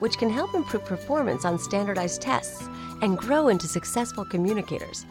[0.00, 2.68] which can help improve performance on standardized tests
[3.00, 5.06] and grow into successful communicators.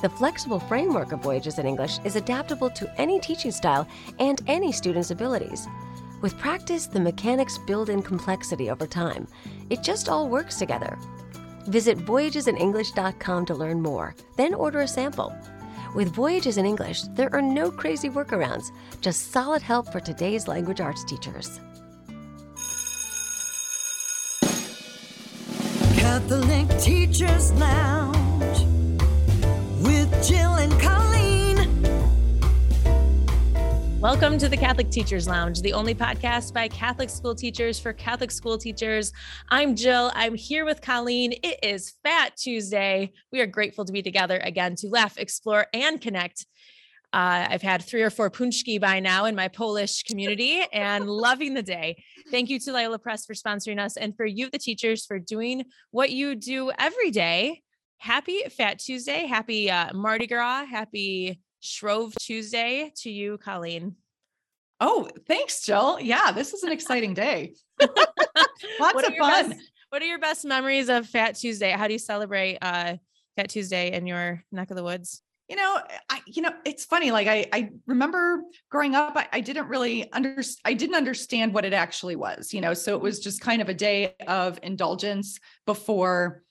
[0.00, 3.86] The flexible framework of Voyages in English is adaptable to any teaching style
[4.18, 5.68] and any student's abilities.
[6.20, 9.28] With practice, the mechanics build in complexity over time.
[9.70, 10.98] It just all works together.
[11.66, 15.32] Visit voyagesinenglish.com to learn more, then order a sample.
[15.94, 20.80] With Voyages in English, there are no crazy workarounds, just solid help for today's language
[20.80, 21.60] arts teachers.
[26.32, 28.64] Catholic Teachers Lounge
[29.82, 31.58] with Jill and Colleen.
[34.00, 38.30] Welcome to the Catholic Teachers Lounge, the only podcast by Catholic school teachers for Catholic
[38.30, 39.12] school teachers.
[39.50, 40.10] I'm Jill.
[40.14, 41.34] I'm here with Colleen.
[41.42, 43.12] It is Fat Tuesday.
[43.30, 46.46] We are grateful to be together again to laugh, explore, and connect.
[47.12, 51.52] Uh, I've had three or four punchki by now in my Polish community and loving
[51.52, 52.02] the day.
[52.30, 55.66] Thank you to Loyola Press for sponsoring us and for you, the teachers, for doing
[55.90, 57.62] what you do every day.
[57.98, 59.26] Happy Fat Tuesday.
[59.26, 60.64] Happy uh, Mardi Gras.
[60.64, 63.96] Happy Shrove Tuesday to you, Colleen.
[64.80, 66.00] Oh, thanks, Jill.
[66.00, 67.54] Yeah, this is an exciting day.
[67.80, 69.50] Lots what of fun.
[69.50, 71.70] Best, what are your best memories of Fat Tuesday?
[71.70, 72.96] How do you celebrate uh,
[73.36, 75.22] Fat Tuesday in your neck of the woods?
[75.48, 75.78] You know
[76.08, 80.10] i you know it's funny like i i remember growing up i, I didn't really
[80.12, 83.60] understand i didn't understand what it actually was you know so it was just kind
[83.60, 86.42] of a day of indulgence before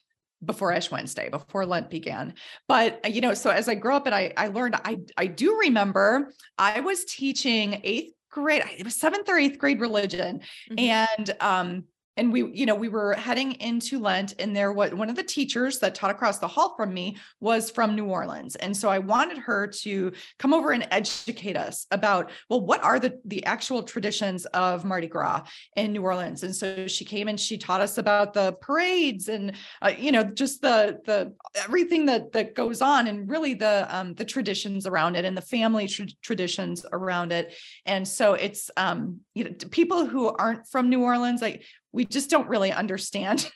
[0.43, 2.33] before ash wednesday before lent began
[2.67, 5.25] but uh, you know so as i grew up and i i learned i i
[5.25, 10.79] do remember i was teaching eighth grade it was seventh or eighth grade religion mm-hmm.
[10.79, 11.83] and um
[12.17, 15.23] and we you know we were heading into lent and there was one of the
[15.23, 18.55] teachers that taught across the hall from me was from new orleans.
[18.55, 22.99] And so i wanted her to come over and educate us about well what are
[22.99, 25.43] the the actual traditions of mardi gras
[25.75, 26.43] in new orleans?
[26.43, 30.23] And so she came and she taught us about the parades and uh, you know
[30.23, 35.15] just the the everything that that goes on and really the um the traditions around
[35.15, 37.53] it and the family tra- traditions around it.
[37.85, 42.29] And so it's um you know people who aren't from new orleans like we just
[42.29, 43.49] don't really understand.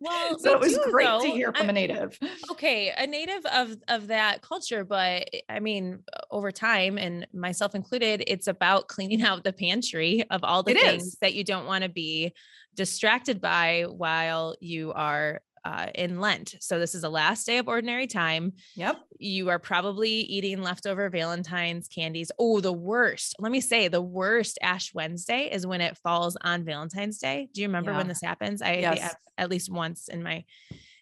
[0.00, 1.20] well, so it was do, great though.
[1.22, 2.18] to hear from I, a native.
[2.50, 7.74] Okay, a native of of that culture, but eh, I mean, over time, and myself
[7.74, 11.18] included, it's about cleaning out the pantry of all the it things is.
[11.20, 12.32] that you don't want to be
[12.74, 16.54] distracted by while you are uh, in Lent.
[16.60, 18.54] So this is the last day of ordinary time.
[18.76, 18.96] Yep.
[19.18, 22.30] You are probably eating leftover Valentine's candies.
[22.38, 23.36] Oh, the worst.
[23.38, 27.48] Let me say the worst Ash Wednesday is when it falls on Valentine's Day.
[27.52, 27.98] Do you remember Yeah.
[27.98, 28.62] when this happens?
[28.62, 29.14] I Yes.
[29.36, 30.44] at least once in my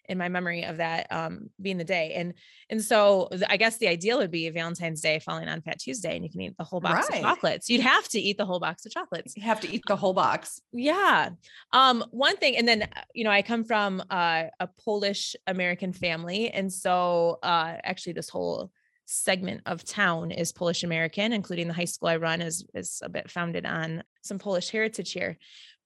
[0.09, 2.13] in my memory of that um, being the day.
[2.15, 2.33] And
[2.69, 6.23] and so I guess the ideal would be Valentine's Day falling on Fat Tuesday, and
[6.25, 7.19] you can eat the whole box Right.
[7.19, 7.69] of chocolates.
[7.69, 9.37] You'd have to eat the whole box of chocolates.
[9.37, 10.61] You have to eat the whole box.
[10.73, 11.29] Yeah.
[11.71, 15.93] Um, one thing, and then uh, you know, I come from uh, a Polish American
[15.93, 18.71] family, and so uh, actually, this whole
[19.05, 23.09] segment of town is Polish American, including the high school I run is is a
[23.09, 25.37] bit founded on some Polish heritage here.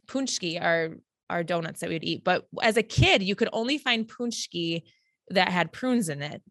[0.08, 0.98] Punchki are
[1.30, 4.84] are donuts that we'd eat, but as a kid, you could only find punchki
[5.30, 6.42] that had prunes in it.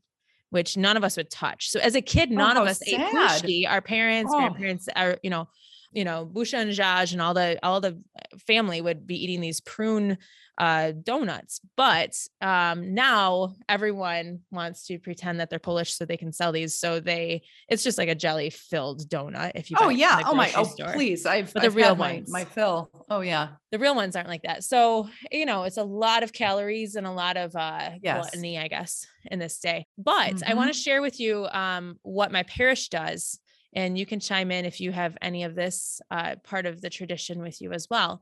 [0.51, 1.71] Which none of us would touch.
[1.71, 3.15] So as a kid, oh, none of how us ate sad.
[3.43, 3.67] punchki.
[3.67, 4.39] Our parents, Oh.
[4.39, 5.49] grandparents, are you know,
[5.93, 8.03] you know, Busha and Jaj and all the all the
[8.47, 10.19] family would be eating these prune
[10.59, 11.61] uh donuts.
[11.77, 16.79] But um now everyone wants to pretend that they're Polish so they can sell these.
[16.79, 20.23] So they it's just like a jelly filled donut if you Oh yeah.
[20.27, 20.53] Oh my.
[20.55, 20.93] Oh store.
[20.93, 21.25] please.
[21.25, 22.31] I've, But the I've real had my, ones.
[22.31, 22.91] my fill.
[23.09, 23.49] Oh yeah.
[23.71, 24.63] The real ones aren't like that.
[24.65, 28.21] So, you know, it's a lot of calories and a lot of uh Yes.
[28.21, 29.87] gluttony, I guess, in this day.
[29.97, 33.39] But I want to share with you um what my parish does
[33.73, 36.91] and you can chime in if you have any of this uh, part of the
[36.91, 38.21] tradition with you as well.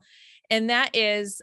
[0.49, 1.41] And that is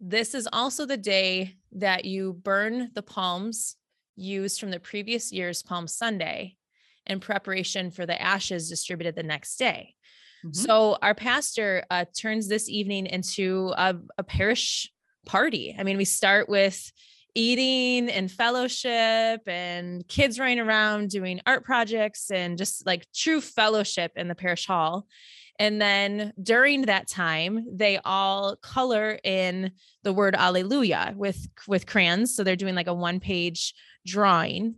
[0.00, 3.76] this is also the day that you burn the palms
[4.16, 6.56] used from the previous year's Palm Sunday
[7.06, 9.94] in preparation for the ashes distributed the next day.
[10.44, 10.54] Mhm.
[10.54, 14.90] So our pastor uh, turns this evening into a, a parish
[15.26, 15.74] party.
[15.78, 16.92] I mean, we start with
[17.34, 24.12] eating and fellowship and kids running around doing art projects and just like true fellowship
[24.16, 25.06] in the parish hall.
[25.58, 29.72] And then during that time, they all color in
[30.04, 32.34] the word Alleluia with with crayons.
[32.34, 33.74] So they're doing like a one page
[34.06, 34.76] drawing.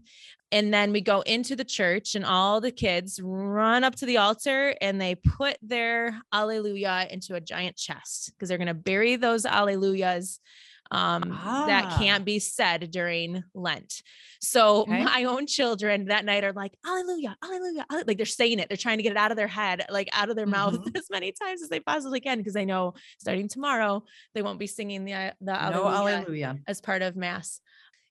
[0.53, 4.17] And then we go into the church, and all the kids run up to the
[4.17, 9.15] altar and they put their Alleluia into a giant chest because they're going to bury
[9.15, 10.41] those Alleluias
[10.91, 11.65] um, ah.
[11.67, 14.03] that can't be said during Lent.
[14.41, 15.05] So okay.
[15.05, 18.69] my own children that night are like, Alleluia, Alleluia, like they're saying it.
[18.69, 20.77] They're trying to get it out of their head, like out of their mm-hmm.
[20.77, 24.03] mouth as many times as they possibly can, because they know starting tomorrow
[24.35, 27.61] they won't be singing the the no Alleluia, as part of Mass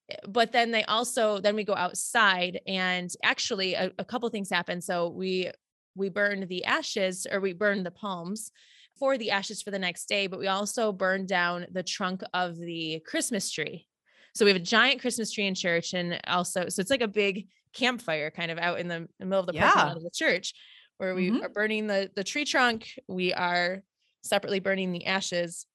[0.10, 4.50] eh, but then they also then we go outside and actually a, a couple things
[4.50, 5.52] happen so we
[5.96, 8.52] we burn the ashes or we burn the palms
[9.00, 12.58] for the ashes for the next day, but we also burned down the trunk of
[12.58, 13.88] the Christmas tree.
[14.36, 17.08] So we have a giant Christmas tree in church, and also, so it's like a
[17.08, 19.72] big campfire kind of out in the, middle of the yeah.
[19.72, 20.54] parking lot of the church,
[20.98, 21.44] where we mm-hmm.
[21.44, 22.90] are burning the the tree trunk.
[23.08, 23.82] We are
[24.22, 25.66] separately burning the ashes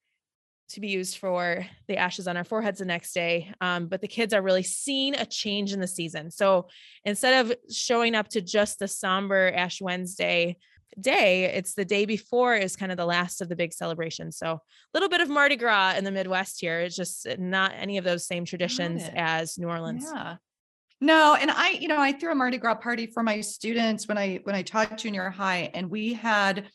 [0.70, 3.52] to be used for the ashes on our foreheads the next day.
[3.60, 6.30] Um, but the kids are really seeing a change in the season.
[6.30, 6.68] So
[7.04, 10.56] instead of showing up to just the somber Ash Wednesday
[11.00, 14.52] day it's the day before is kind of the last of the big celebration so
[14.52, 14.60] a
[14.94, 18.04] little bit of mardi gras in the midwest here it's just uh, not any of
[18.04, 20.06] those same traditions as new orleans.
[20.12, 20.36] Yeah.
[21.00, 24.16] No and i you know i threw a mardi gras party for my students when
[24.16, 26.68] i when i taught junior high and we had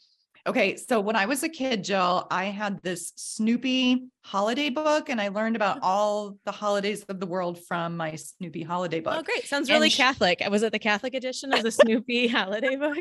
[0.48, 5.20] okay so when i was a kid jill i had this snoopy holiday book and
[5.20, 5.88] I learned about oh.
[5.88, 9.16] all the holidays of the world from my Snoopy holiday oh, book.
[9.18, 9.48] Oh, great.
[9.48, 10.44] Sounds really and Catholic.
[10.52, 12.98] Was it the Catholic edition of the Snoopy holiday book?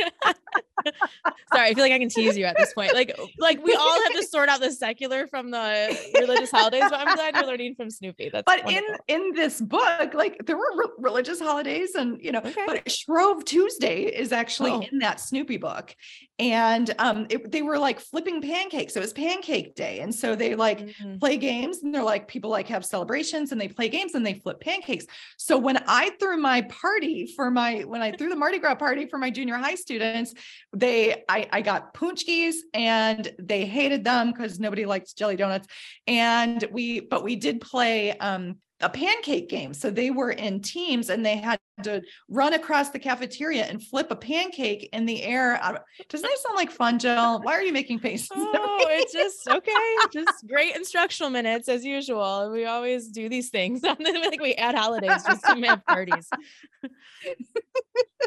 [1.52, 2.94] Sorry, I feel like I can tease you at this point.
[2.94, 7.00] Like, like we all have to sort out the secular from the religious holidays, but
[7.00, 8.30] I'm glad you're learning from Snoopy.
[8.32, 8.96] That's but wonderful.
[9.08, 12.64] in in this book, like there were re- religious holidays, and you know, okay.
[12.66, 14.80] but Shrove Tuesday is actually oh.
[14.80, 15.94] in that Snoopy book,
[16.38, 16.65] and
[16.98, 18.96] um, it, they were like flipping pancakes.
[18.96, 21.18] It was Pancake Day, and so they like mm-hmm.
[21.18, 24.34] play games and they're like people like have celebrations and they play games and they
[24.34, 25.06] flip pancakes.
[25.36, 29.06] So when I threw my party for my when I threw the Mardi Gras party
[29.06, 30.34] for my junior high students,
[30.72, 35.68] they I, I got paczkis and they hated them because nobody likes jelly donuts.
[36.06, 39.72] And we but we did play um a pancake game.
[39.72, 44.10] So they were in teams and they had to run across the cafeteria and flip
[44.10, 45.58] a pancake in the air.
[46.08, 47.40] Doesn't that sound like fun, Jill?
[47.42, 48.30] Why are you making faces?
[48.34, 49.72] Oh, it's just okay.
[50.12, 52.50] just great instructional minutes as usual.
[52.50, 53.80] We always do these things.
[54.02, 56.28] Think we add holidays just to have parties.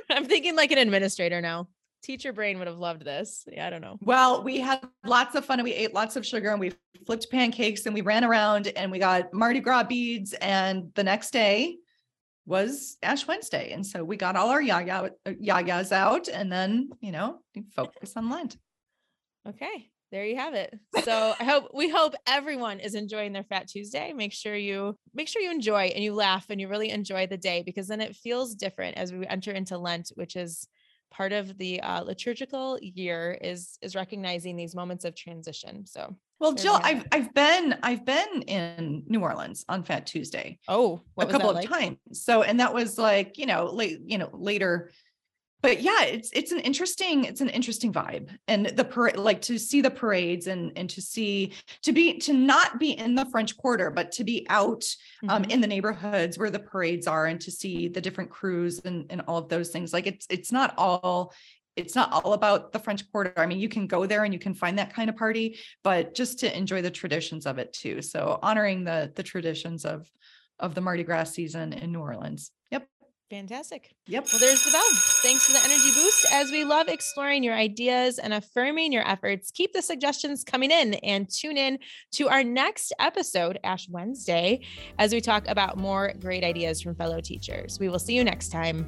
[0.09, 1.67] I'm thinking like an administrator now
[2.01, 3.45] teacher brain would have loved this.
[3.51, 3.97] Yeah, I don't know.
[4.01, 6.73] Well, we had lots of fun and we ate lots of sugar and we
[7.05, 10.33] flipped pancakes and we ran around and we got Mardi Gras beads.
[10.33, 11.77] And the next day
[12.45, 13.71] was Ash Wednesday.
[13.71, 17.39] And so we got all our yaya, uh, yayas out and then, you know,
[17.75, 18.57] focus on Lent.
[19.47, 19.89] Okay.
[20.11, 20.73] There you have it.
[21.03, 24.11] So I hope we hope everyone is enjoying their Fat Tuesday.
[24.11, 27.37] Make sure you make sure you enjoy and you laugh and you really enjoy the
[27.37, 30.67] day because then it feels different as we enter into Lent, which is
[31.11, 35.85] part of the uh, liturgical year is is recognizing these moments of transition.
[35.85, 40.57] So well, Jill, I've I've been I've been in New Orleans on Fat Tuesday.
[40.69, 41.69] Oh, a couple of like?
[41.69, 41.97] times.
[42.13, 44.91] So and that was like, you know, late, you know, later
[45.61, 49.57] but yeah, it's it's an interesting it's an interesting vibe, and the parade like to
[49.57, 51.53] see the parades and and to see
[51.83, 54.85] to be to not be in the French Quarter, but to be out
[55.27, 55.51] um, mm-hmm.
[55.51, 59.21] in the neighborhoods where the parades are, and to see the different krewes and and
[59.27, 59.91] all of those things.
[59.91, 61.33] Like it's it's not all
[61.75, 63.33] it's not all about the French Quarter.
[63.37, 66.13] I mean, you can go there and you can find that kind of party, but
[66.13, 68.01] just to enjoy the traditions of it too.
[68.01, 70.09] So honoring the the traditions of
[70.59, 72.51] of the Mardi Gras season in New Orleans.
[72.71, 72.87] Yep.
[73.29, 73.93] Fantastic.
[74.07, 74.27] Yep.
[74.31, 74.89] Well, there's the bell.
[75.21, 76.25] Thanks for the energy boost.
[76.31, 80.95] As we love exploring your ideas and affirming your efforts, keep the suggestions coming in
[80.95, 81.77] and tune in
[82.13, 84.61] to our next episode, Ash Wednesday,
[84.97, 87.79] as we talk about more great ideas from fellow teachers.
[87.79, 88.87] We will see you next time.